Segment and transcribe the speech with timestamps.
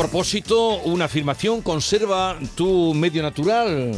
[0.00, 3.92] Propósito, una afirmación, conserva tu medio natural.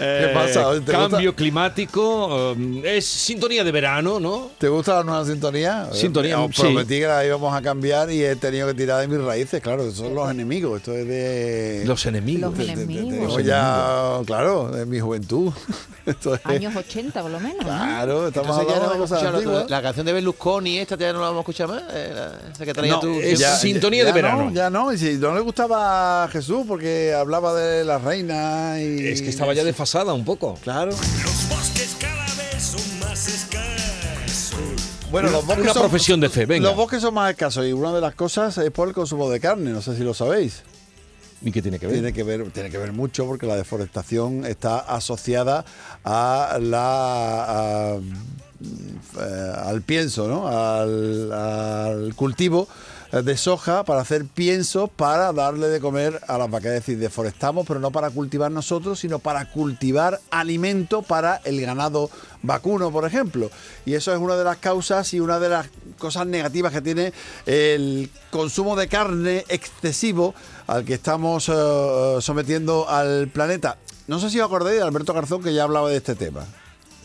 [0.00, 0.72] Eh, pasa?
[0.84, 1.36] ¿Te Cambio gusta?
[1.36, 4.50] climático, eh, es sintonía de verano, ¿no?
[4.58, 5.88] ¿Te gusta la nueva sintonía?
[5.92, 6.62] Sintonía, Eh, os sí.
[6.62, 9.82] prometí que la íbamos a cambiar y he tenido que tirar de mis raíces, claro,
[9.82, 11.82] esos son los enemigos, esto es de...
[11.86, 12.50] Los enemigos.
[12.50, 13.44] Los de- de- de- enemigos.
[13.44, 15.52] ya, claro, de mi juventud.
[16.08, 17.58] Esto es- Años 80 por lo menos.
[17.58, 17.64] ¿no?
[17.66, 19.70] Claro, estamos Entonces ya hablando no de cosas antiguas.
[19.70, 22.64] la canción de Berlusconi esta ya no la vamos a escuchar más eh, la- esa
[22.64, 23.58] que traía No, tú es- siempre.
[23.58, 24.44] sintonía de ya verano.
[24.44, 28.80] No, ya no, y si no le gustaba a Jesús porque hablaba de la reina
[28.80, 29.06] y...
[29.06, 30.54] Es que estaba ya un poco.
[30.62, 30.90] Claro.
[30.90, 34.58] Los bosques cada vez son más escasos.
[35.10, 36.68] Bueno, los bosques Una son- profesión de fe, venga.
[36.68, 39.40] Los bosques son más escasos y una de las cosas es por el consumo de
[39.40, 40.62] carne, no sé si lo sabéis.
[41.40, 41.94] ¿Y qué tiene que ver?
[41.94, 45.64] Tiene que ver, tiene que ver mucho porque la deforestación está asociada
[46.04, 47.44] a la
[47.94, 50.48] a, eh, al pienso, ¿no?
[50.48, 52.68] Al, al cultivo
[53.12, 56.72] de soja para hacer pienso para darle de comer a las vacas.
[56.72, 62.10] Es decir, deforestamos, pero no para cultivar nosotros, sino para cultivar alimento para el ganado
[62.42, 63.50] vacuno, por ejemplo.
[63.86, 67.12] Y eso es una de las causas y una de las cosas negativas que tiene
[67.46, 70.34] el consumo de carne excesivo
[70.66, 73.78] al que estamos eh, sometiendo al planeta.
[74.06, 76.46] No sé si os acordáis de Alberto Garzón que ya hablaba de este tema.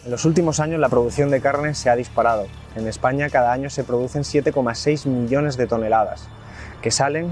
[0.05, 2.47] En los últimos años la producción de carne se ha disparado.
[2.75, 6.27] En España cada año se producen 7,6 millones de toneladas,
[6.81, 7.31] que salen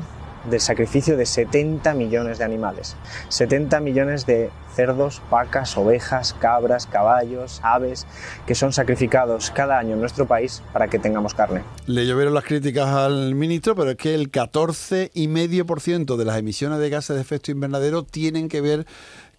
[0.50, 2.96] del sacrificio de 70 millones de animales.
[3.28, 8.08] 70 millones de cerdos, vacas, ovejas, cabras, caballos, aves,
[8.48, 11.64] que son sacrificados cada año en nuestro país para que tengamos carne.
[11.88, 16.90] Le llovieron las críticas al ministro, pero es que el 14,5% de las emisiones de
[16.90, 18.86] gases de efecto invernadero tienen que ver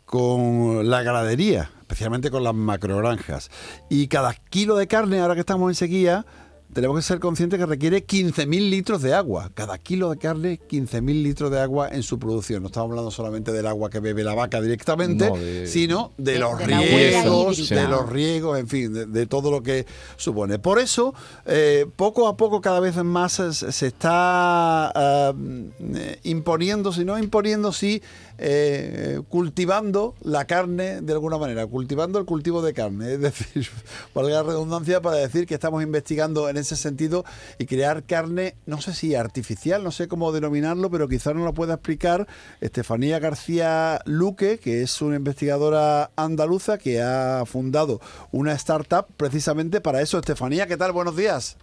[0.04, 3.50] con la ganadería, especialmente con las macrogranjas.
[3.90, 6.24] Y cada kilo de carne, ahora que estamos en sequía,
[6.72, 9.50] tenemos que ser conscientes que requiere 15.000 litros de agua.
[9.54, 12.62] Cada kilo de carne, 15.000 litros de agua en su producción.
[12.62, 16.32] No estamos hablando solamente del agua que bebe la vaca directamente, No, de- sino de,
[16.32, 20.58] De- los de riegos, de los riegos, en fin, de, de todo lo que supone.
[20.58, 21.14] Por eso,
[21.46, 27.72] eh, poco a poco, cada vez más se, se está eh, imponiendo, si no imponiendo,
[27.72, 28.02] sí
[28.38, 33.12] eh, cultivando la carne de alguna manera, cultivando el cultivo de carne.
[33.14, 33.68] Es decir,
[34.14, 37.24] valga la redundancia para decir que estamos investigando en ese sentido
[37.58, 41.54] y crear carne, no sé si artificial, no sé cómo denominarlo, pero quizás nos lo
[41.54, 42.26] pueda explicar
[42.60, 48.00] Estefanía García Luque, que es una investigadora andaluza que ha fundado
[48.30, 50.18] una startup precisamente para eso.
[50.18, 50.92] Estefanía, ¿qué tal?
[50.92, 51.56] Buenos días.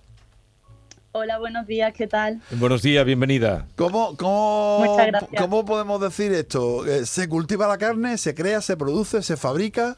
[1.11, 2.39] Hola, buenos días, ¿qué tal?
[2.51, 3.65] Buenos días, bienvenida.
[3.75, 4.95] ¿Cómo, cómo.
[5.39, 6.85] ¿Cómo podemos decir esto?
[6.85, 8.19] Eh, ¿Se cultiva la carne?
[8.19, 8.61] ¿Se crea?
[8.61, 9.23] ¿Se produce?
[9.23, 9.97] ¿Se fabrica?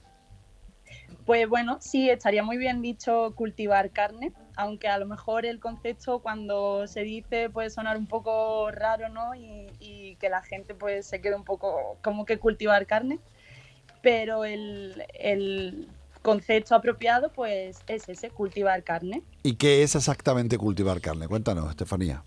[1.25, 6.19] Pues bueno, sí, estaría muy bien dicho cultivar carne, aunque a lo mejor el concepto
[6.19, 9.35] cuando se dice puede sonar un poco raro, ¿no?
[9.35, 13.19] Y, y que la gente pues se quede un poco como que cultivar carne,
[14.01, 15.87] pero el, el
[16.21, 19.23] concepto apropiado pues es ese, cultivar carne.
[19.43, 21.27] ¿Y qué es exactamente cultivar carne?
[21.27, 22.23] Cuéntanos, Estefanía.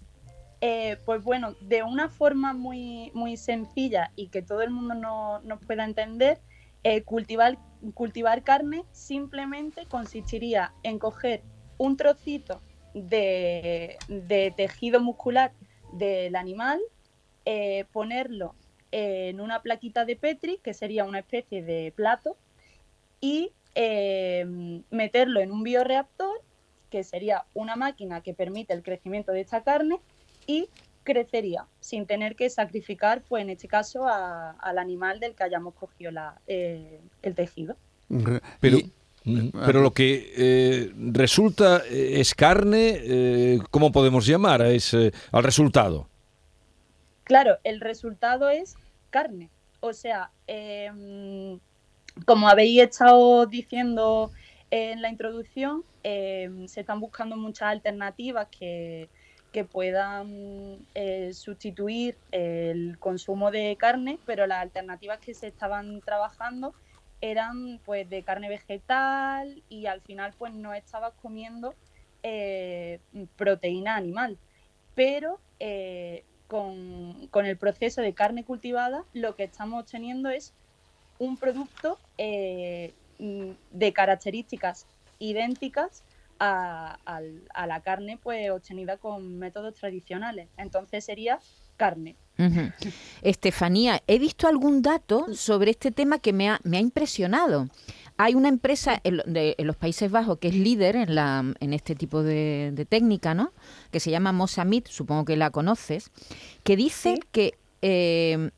[0.61, 5.41] Eh, pues bueno, de una forma muy, muy sencilla y que todo el mundo no-
[5.41, 6.41] nos pueda entender,
[6.85, 7.59] eh, cultivar,
[7.93, 11.43] cultivar carne simplemente consistiría en coger
[11.79, 12.61] un trocito
[12.94, 15.53] de, de tejido muscular
[15.93, 16.81] del animal,
[17.44, 18.55] eh, ponerlo
[18.91, 22.37] en una plaquita de Petri, que sería una especie de plato,
[23.21, 24.44] y eh,
[24.91, 26.41] meterlo en un bioreactor,
[26.91, 29.99] que sería una máquina que permite el crecimiento de esta carne,
[30.47, 30.69] y
[31.03, 35.75] crecería sin tener que sacrificar, pues en este caso, a- al animal del que hayamos
[35.75, 37.77] cogido la- eh, el tejido.
[38.61, 38.93] Pero, Y-
[39.25, 45.43] pero lo que eh, resulta eh, es carne, eh, ¿cómo podemos llamar a ese- al
[45.44, 46.09] resultado?
[47.25, 48.76] claro, el resultado es
[49.11, 49.50] carne.
[49.81, 51.59] O sea, em,
[52.26, 54.31] como habéis estado diciendo
[54.71, 59.09] en la introducción, em, se están buscando muchas alternativas que,
[59.53, 66.75] que puedan eh, sustituir el consumo de carne, pero las alternativas que se estaban trabajando
[67.31, 71.75] eran pues de carne vegetal y al final pues no estabas comiendo
[72.23, 73.00] eh,
[73.37, 74.37] proteína animal.
[74.94, 80.53] Pero eh, con, con, el proceso de carne cultivada lo que estamos obteniendo es
[81.19, 84.87] un producto eh, de características
[85.19, 86.05] idénticas
[86.38, 87.20] a, a,
[87.55, 90.50] a, la carne pues obtenida con métodos tradicionales.
[90.59, 91.38] Entonces sería
[91.79, 92.17] carne.
[92.36, 92.72] Uh -huh.
[93.22, 97.69] Estefanía, he visto algún dato sobre este tema que me ha, me ha impresionado.
[98.16, 101.72] Hay una empresa en, de, en, los Países Bajos que es líder en, la, en
[101.72, 103.52] este tipo de, de técnica, ¿no?
[103.90, 106.10] Que se llama Mosamit, supongo que la conoces,
[106.64, 107.20] que dice ¿Sí?
[107.31, 108.50] que eh,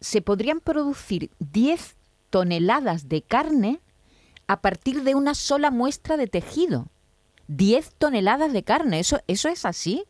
[0.00, 1.96] se podrían producir 10
[2.30, 3.80] toneladas de carne
[4.46, 6.88] a partir de una sola muestra de tejido.
[7.48, 10.04] 10 toneladas de carne, ¿eso, eso es así?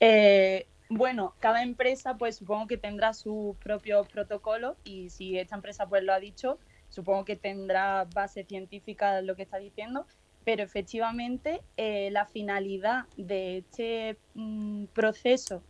[0.00, 5.88] Eh, bueno, cada empresa pues supongo que tendrá sus propios protocolos y si esta empresa
[5.88, 10.06] pues lo ha dicho, supongo que tendrá base científica lo que está diciendo,
[10.44, 15.62] pero efectivamente eh, la finalidad de este mm, proceso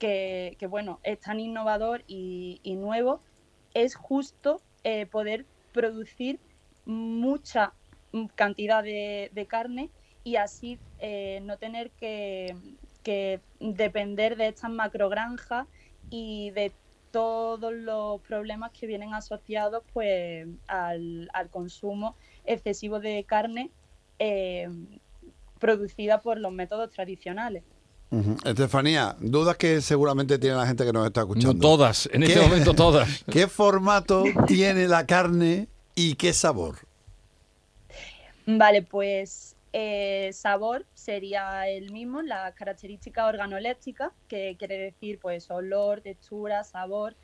[0.00, 3.20] que, que, bueno, es tan innovador y, nuevo
[3.72, 6.40] es justo eh, poder producir
[6.84, 7.72] mucha
[8.34, 9.90] cantidad de, de carne
[10.24, 12.54] y así eh, no tener que,
[13.06, 15.68] que depender de estas macrogranjas
[16.10, 16.72] y de
[17.12, 22.16] todos los problemas que vienen asociados pues al, al consumo
[22.46, 23.70] excesivo de carne
[24.18, 24.68] eh,
[25.60, 27.62] producida por los métodos tradicionales.
[28.10, 28.50] Uh -huh.
[28.50, 31.54] Estefanía, dudas que seguramente tiene la gente que nos está escuchando.
[31.54, 33.22] No todas, en este momento todas.
[33.30, 36.78] ¿Qué formato tiene la carne y qué sabor?
[38.46, 46.00] Vale, pues eh, sabor sería el mismo, la característica organoléptica, que quiere decir pues olor,
[46.00, 47.14] textura, sabor.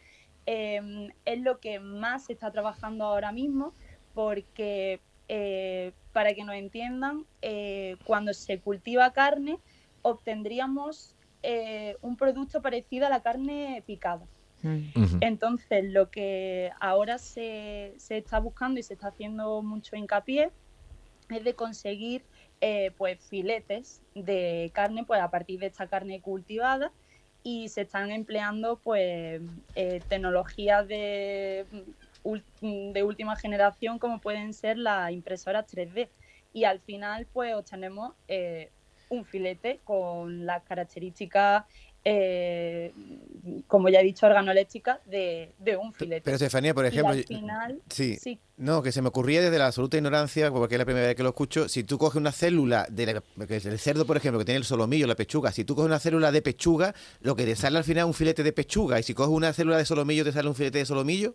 [0.45, 3.73] Eh, es lo que más se está trabajando ahora mismo
[4.13, 9.59] porque, eh, para que nos entiendan, eh, cuando se cultiva carne
[10.03, 14.27] obtendríamos eh, un producto parecido a la carne picada.
[14.63, 15.19] Uh -huh.
[15.23, 20.51] Entonces, lo que ahora se, se está buscando y se está haciendo mucho hincapié
[21.31, 22.23] es de conseguir
[22.65, 26.93] eh, pues filetes de carne pues a partir de esta carne cultivada
[27.43, 29.43] y se están empleando pues
[29.75, 31.67] eh, tecnologías de,
[32.63, 36.09] de última generación como pueden ser las impresoras 3D
[36.53, 38.71] y al final pues obtenemos eh,
[39.09, 41.65] un filete con las características
[42.05, 42.93] eh,
[43.67, 46.23] como ya he dicho, organoléptica de, de, un filete.
[46.23, 49.67] Pero Estefanía, por ejemplo, al final, sí, sí, no, que se me ocurría desde la
[49.67, 52.87] absoluta ignorancia, porque es la primera vez que lo escucho, si tú coges una célula
[52.89, 55.99] del de cerdo, por ejemplo, que tiene el solomillo, la pechuga, si tú coges una
[55.99, 59.03] célula de pechuga, lo que te sale al final es un filete de pechuga, y
[59.03, 61.35] si coges una célula de solomillo, te sale un filete de solomillo.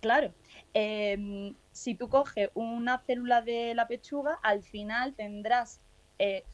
[0.00, 0.32] Claro.
[0.74, 5.80] Eh, si tú coges una célula de la pechuga, al final tendrás
[6.18, 6.44] eh,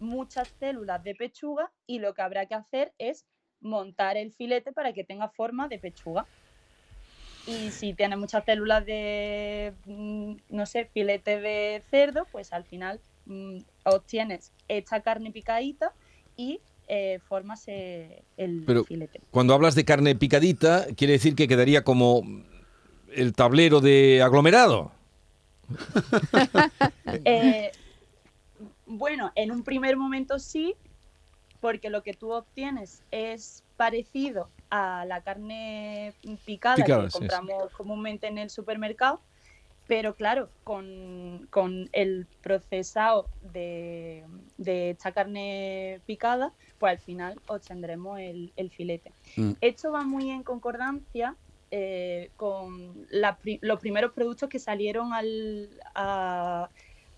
[0.00, 3.24] muchas células de pechuga y lo que habrá que hacer es
[3.60, 6.26] montar el filete para que tenga forma de pechuga.
[7.46, 13.00] Y si tiene muchas células de, mm, no sé, filete de cerdo, pues al final
[13.26, 15.92] mmm, obtienes esta carne picadita
[16.36, 19.20] y eh, formas eh, el Pero filete.
[19.30, 22.22] Cuando hablas de carne picadita, quiere decir que quedaría como
[23.14, 24.92] el tablero de aglomerado.
[27.24, 27.72] eh,
[28.86, 30.74] bueno, en un primer momento sí,
[31.60, 36.12] porque lo que tú obtienes es parecido a la carne
[36.44, 37.74] picada, picada que compramos sí.
[37.76, 39.20] comúnmente en el supermercado,
[39.86, 44.24] pero claro, con, con el procesado de,
[44.56, 49.12] de, esta carne picada, pues al final obtendremos el, el filete.
[49.36, 49.52] Mm.
[49.60, 51.36] Esto va muy en concordancia
[51.70, 56.68] eh, con la, los primeros productos que salieron al, a,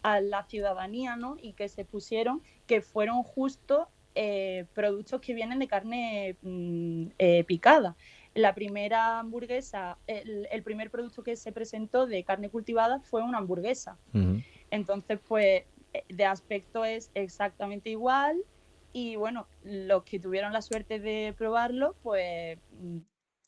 [0.07, 1.37] a la ciudadanía ¿no?
[1.43, 7.43] y que se pusieron, que fueron justo eh, productos que vienen de carne mm, eh,
[7.43, 7.97] picada.
[8.33, 13.39] La primera hamburguesa, el, el, primer producto que se presentó de carne cultivada fue una
[13.39, 13.99] hamburguesa.
[14.15, 14.45] Uh -huh.
[14.71, 15.65] Entonces, pues,
[16.09, 18.37] de aspecto es exactamente igual
[18.93, 22.61] y bueno, los que tuvieron la suerte de probarlo, pues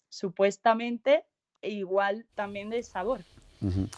[0.08, 1.24] supuestamente
[1.62, 3.20] igual también de sabor.
[3.60, 3.90] Uh -huh.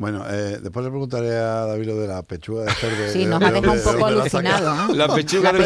[0.00, 3.12] Bueno, eh, después le preguntaré a David lo de la pechuga de cerdo.
[3.12, 4.94] Sí, de- nos ha dejado un poco alucinado.
[4.94, 5.58] La pechuga La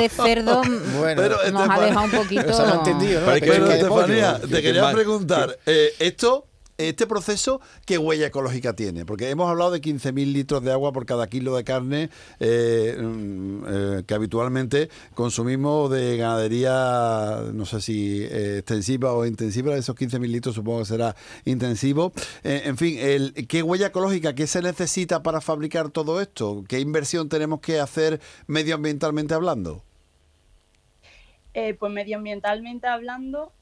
[0.00, 0.62] de cerdo
[1.00, 2.84] Bueno, Pero, nos ha dejado un poquito...
[2.84, 6.46] Te que quería preguntar, eh, esto,
[6.88, 9.04] este proceso, ¿qué huella ecológica tiene?
[9.04, 13.64] Porque hemos hablado de 15.000 litros de agua por cada kilo de carne eh, mm,
[13.66, 20.26] eh, que habitualmente consumimos de ganadería, no sé si eh, extensiva o intensiva, esos 15.000
[20.28, 22.12] litros supongo que será intensivo.
[22.42, 22.98] En fin,
[23.48, 26.64] ¿qué huella ecológica, qué se necesita para fabricar todo esto?
[26.68, 29.82] ¿Qué inversión tenemos que hacer medioambientalmente hablando?
[31.52, 33.52] Pues medioambientalmente hablando,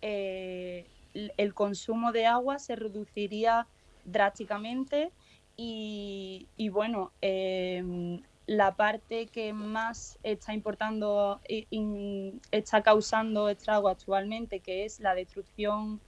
[1.37, 3.66] el consumo de agua se reduciría
[4.04, 5.12] drásticamente
[5.56, 14.60] y, y bueno, em, la parte que más está importando, in- está causando estrago actualmente,
[14.60, 16.00] que es la destrucción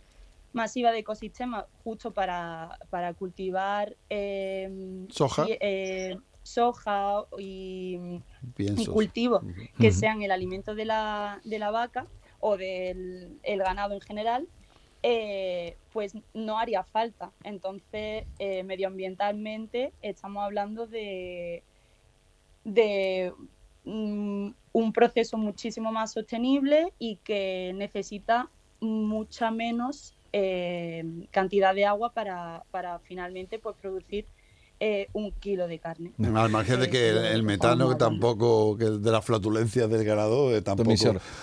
[0.53, 5.47] masiva de ecosistemas justo para, para cultivar em, Soja.
[5.49, 8.93] y, eh, soja y, y Pienso.
[8.93, 9.45] cultivos
[9.79, 12.07] que sean el alimento de la, de la vaca
[12.41, 14.49] o del el ganado en general,
[15.03, 17.33] eh, pues no haría falta.
[17.45, 21.63] Entonces, eh, medioambientalmente estamos hablando de,
[22.65, 23.33] de
[23.85, 32.13] mm, un proceso muchísimo más sostenible y que necesita mucha menos eh, cantidad de agua
[32.13, 34.27] para, para finalmente pues, producir
[34.83, 36.11] eh, un kilo de carne.
[36.35, 40.57] Al margen de que el, el metano que tampoco, que de las flatulencias del ganado,
[40.57, 40.91] eh, tampoco,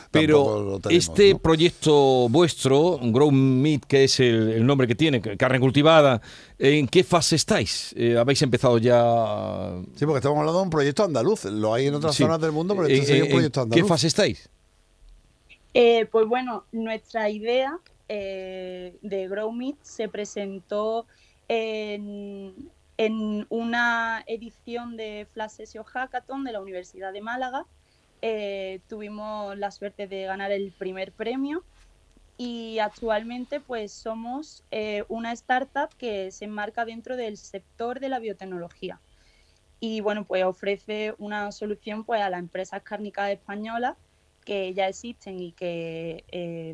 [0.10, 1.38] Pero lo tenemos, este ¿no?
[1.40, 6.20] proyecto vuestro, Grow Meat, que es el, el nombre que tiene, carne cultivada,
[6.58, 7.94] ¿en qué fase estáis?
[7.96, 9.72] Eh, ¿Habéis empezado ya...?
[9.96, 11.46] Sí, porque estamos hablando de un proyecto andaluz.
[11.46, 12.24] Lo hay en otras Sí.
[12.24, 13.84] zonas del mundo, pero ¿En- este sería un en- proyecto en andaluz.
[13.84, 14.50] ¿Qué fase estáis?
[15.76, 17.78] Eh, pues bueno, nuestra idea
[18.10, 21.06] eh, de Grow Meat se presentó
[21.48, 22.54] en,
[22.98, 27.66] en una edición de Flash Session Hackathon de la Universidad de Málaga.
[28.22, 31.64] Eh, tuvimos la suerte de ganar el primer premio
[32.38, 38.20] y actualmente pues somos eh, una startup que se enmarca dentro del sector de la
[38.20, 39.00] biotecnología
[39.80, 43.96] y bueno pues ofrece una solución pues a las empresas cárnicas españolas
[44.46, 46.74] que ya existen y que eh,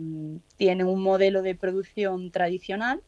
[0.57, 3.01] tienen un modelo de producción tradicional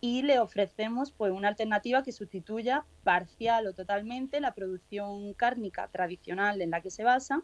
[0.00, 6.60] y le ofrecemos pues una alternativa que sustituya parcial o totalmente la producción cárnica tradicional
[6.62, 7.42] en la que se basan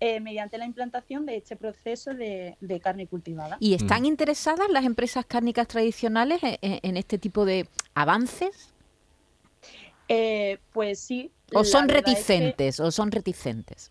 [0.00, 3.56] eh, mediante la implantación de este proceso de, de carne cultivada.
[3.60, 8.72] ¿Y están interesadas las empresas cárnicas tradicionales en, este tipo de avances?
[10.08, 11.30] Eh, pues sí.
[11.54, 12.80] ¿O son verdad es que- reticentes?
[12.80, 13.90] ¿O son reticentes?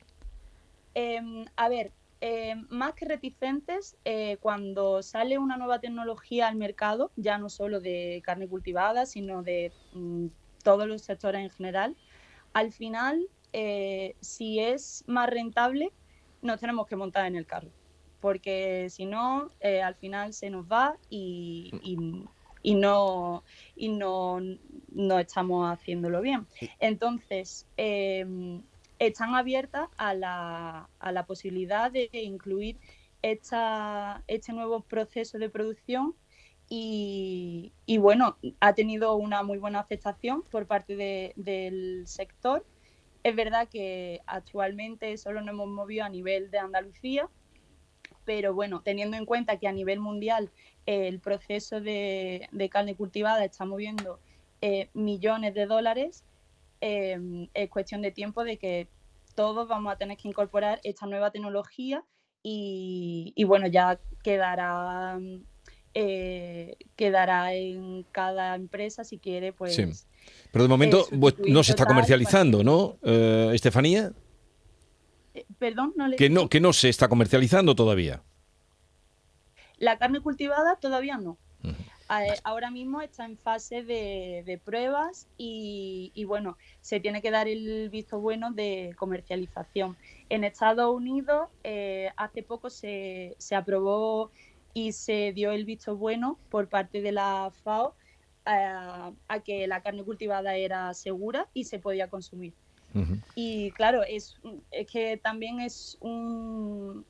[0.94, 1.92] Em, a ver,
[2.22, 7.82] em, más que reticentes, eh, cuando sale una nueva tecnología al mercado, ya no solo
[7.82, 10.28] de carne cultivada, sino de mm,
[10.64, 11.98] todos los sectores en general,
[12.54, 15.94] al final, eh, si es más rentable,
[16.42, 17.74] nos tenemos que montar en el carro,
[18.20, 22.26] porque si no, eh, al final se nos va y, y-
[22.64, 23.44] y no,
[23.76, 24.40] y no,
[24.90, 26.48] no estamos haciéndolo bien.
[26.80, 28.64] Entonces, em,
[29.08, 32.80] están abiertas a la, a la posibilidad de incluir
[33.24, 36.16] esta, este nuevo proceso de producción
[36.70, 42.66] y, y, bueno, ha tenido una muy buena aceptación por parte de- del sector.
[43.24, 47.30] Es verdad que actualmente solo nos hemos movido a nivel de Andalucía,
[48.24, 50.52] pero bueno, teniendo en cuenta que a nivel mundial
[50.86, 54.20] eh, el proceso de, de carne cultivada está moviendo
[54.62, 56.24] eh, millones de dólares,
[56.82, 58.90] eh, es cuestión de tiempo de que
[59.36, 62.04] todos vamos a tener que incorporar esta nueva tecnología
[62.44, 65.20] y, y bueno, ya quedará,
[65.94, 69.76] eh, quedará en cada empresa si quiere, pues...
[69.76, 69.86] Sí.
[70.52, 74.12] Pero de momento eh, no se está total, comercializando, ¿no, eh, Estefanía?
[75.34, 78.22] eh, Perdón, no le Que no, que no se está comercializando todavía.
[79.78, 81.38] La carne cultivada todavía no.
[81.64, 81.74] Eh,
[82.44, 87.48] Ahora mismo está en fase de, de pruebas y, y, bueno, se tiene que dar
[87.48, 89.98] el visto bueno de comercialización.
[90.28, 94.32] En Estados Unidos eh, hace poco se, se aprobó
[94.74, 97.96] y se dio el visto bueno por parte de la FAO
[98.46, 98.52] eh,
[99.28, 102.56] a que la carne cultivada era segura y se podía consumir.
[103.36, 104.36] Y claro, es,
[104.72, 107.08] es que también es un-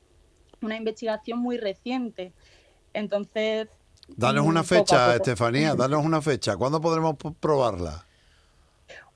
[0.60, 2.34] una investigación muy reciente.
[2.92, 3.68] Entonces.
[4.08, 5.14] Danos mm, una fecha.
[5.14, 6.56] Estefanía, danos una fecha.
[6.56, 8.06] ¿Cuándo podremos probarla?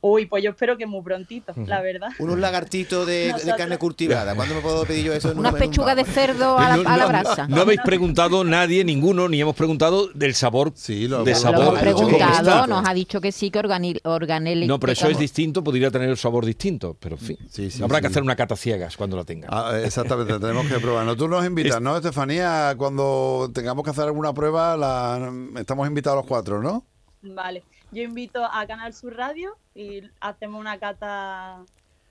[0.09, 2.09] Uy, pues yo espero que muy prontito, la verdad.
[2.21, 4.35] Unos lagartitos de, carne cultivada.
[4.37, 5.31] ¿Cuándo me puedo pedir yo eso?
[5.31, 7.49] en un- Una en un pechuga de cerdo a la, No, a la no, brasa.
[7.49, 10.73] No habéis preguntado nadie, ninguno, ni hemos preguntado del sabor.
[10.77, 11.61] Sí, lo- de lo Lo sabor.
[11.67, 14.93] hemos ha dicho ¿cómo que preguntado, nos ha dicho que sí, que organeli- No, pero
[14.93, 17.39] eso es distinto, podría tener el sabor distinto, pero en fin.
[17.51, 19.49] Sí, sí, Habrá que hacer una cata ciegas cuando la tenga.
[19.51, 21.17] Ah, exactamente, tenemos que probarlo.
[21.17, 22.75] Tú nos invitas, ¿no, Estefanía?
[22.77, 25.33] Cuando tengamos que hacer alguna prueba, la...
[25.59, 26.85] estamos invitados los cuatro, ¿no?
[27.23, 31.63] Vale, yo invito a Canal Sur Radio y hacemos una cata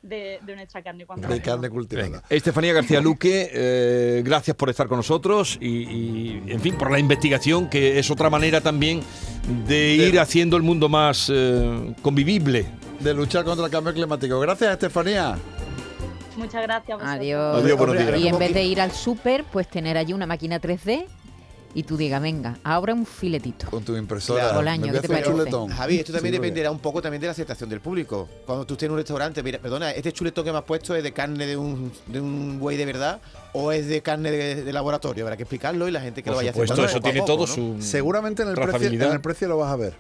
[0.02, 1.06] de, de nuestra carne.
[1.06, 2.08] cuando De carne cultivada.
[2.08, 2.24] Venga.
[2.30, 7.00] Estefanía García Luque, eh, gracias por estar con nosotros y, y, en fin, por la
[7.00, 9.02] investigación, que es otra manera también
[9.68, 12.68] de ir haciendo el mundo más eh, convivible.
[13.00, 14.40] De luchar contra el cambio climático.
[14.40, 15.36] Gracias, Estefanía.
[16.38, 17.00] Muchas gracias.
[17.02, 17.64] Adiós.
[17.64, 18.20] Adiós, buenos días.
[18.20, 21.06] Y en vez de ir al súper, pues tener allí una máquina 3D
[21.76, 23.70] y tú digas, venga, ahora un filetito.
[23.70, 24.42] Con tu impresora.
[24.44, 24.58] Claro.
[24.58, 25.30] Bolaño, a ¿qué te parece?
[25.30, 25.70] chuletón.
[25.70, 28.28] Javi, esto también Sí, dependerá un poco también de la aceptación del público.
[28.46, 31.04] Cuando tú estés en un restaurante, mira, perdona, ¿este chuletón que me has puesto es
[31.04, 33.20] de carne de un, de un buey de verdad
[33.54, 35.26] o es de carne de, de laboratorio?
[35.26, 37.12] Habrá que explicarlo y la gente que Por lo vaya supuesto, haciendo eso poco a
[37.12, 37.78] tiene poco, todo ¿no?
[37.78, 37.86] su...
[37.86, 39.94] Seguramente en el, precio, en el precio lo vas a ver.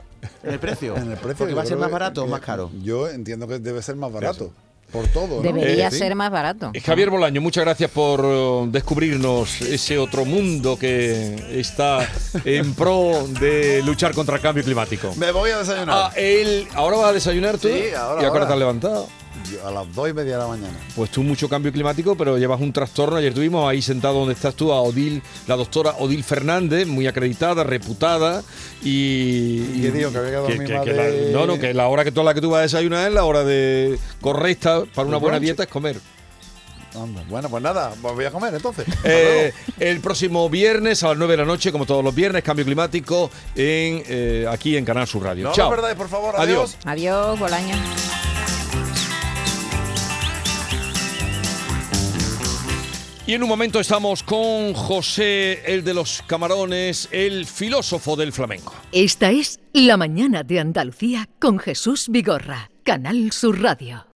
[0.43, 0.95] ¿En el precio?
[0.97, 1.37] En el precio.
[1.39, 2.71] Porque va a ser más que- barato o más caro.
[2.81, 4.53] Yo entiendo que debe ser más barato.
[4.95, 5.27] Por todo.
[5.37, 5.41] ¿no?
[5.41, 5.97] Debería Eh, sí.
[5.99, 6.71] ser más barato.
[6.73, 12.07] Eh, Javier Bolaño, muchas gracias por eh, descubrirnos ese otro mundo que está
[12.45, 15.13] en pro de luchar contra el cambio climático.
[15.17, 15.95] Me voy a desayunar.
[15.97, 17.67] Ah, él, ¿Ahora vas a desayunar tú?
[17.67, 18.47] Sí, ahora, ¿Y a qué hora ahora.
[18.47, 19.07] te has levantado?
[19.65, 20.73] A las dos y media de la mañana.
[20.95, 23.17] Pues tú mucho cambio climático, pero llevas un trastorno.
[23.17, 27.63] Ayer tuvimos ahí sentado donde estás tú a Odil, la doctora Odil Fernández, muy acreditada,
[27.63, 28.43] reputada
[28.83, 29.61] y...
[29.75, 30.11] ¿Y qué digo?
[30.11, 32.33] Que había que dormir más la- de- No, no, que la hora que tú la
[32.33, 35.63] que tú vas a desayunar es la hora de correcta para una ¿El buena dieta
[35.63, 35.97] es comer.
[37.29, 38.85] Bueno, pues nada, pues voy a comer entonces.
[39.03, 42.65] Eh, el próximo viernes a las 9 de la noche, como todos los viernes, cambio
[42.65, 45.45] climático en eh, aquí en Canal Sur Radio.
[45.49, 45.69] no Chao.
[45.97, 46.35] por favor.
[46.37, 46.77] Adiós.
[46.83, 46.85] adiós.
[46.85, 47.75] Adiós, Bolaño.
[53.27, 58.75] Y en un momento estamos con José, el de los camarones, el filósofo del flamenco.
[58.91, 64.14] Esta es La mañana de Andalucía con Jesús Vigorra, Canal Sur Radio.